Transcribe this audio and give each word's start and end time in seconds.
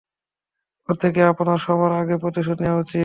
ওর 0.89 0.95
থেকেই 0.95 1.23
আপনার 1.23 1.57
সবার 1.57 1.91
আগে 1.93 2.15
প্রতিশোধ 2.17 2.57
নেওয়া 2.61 2.79
উচিত। 2.79 2.99